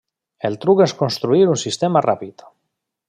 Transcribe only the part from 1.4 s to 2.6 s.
un sistema ràpid.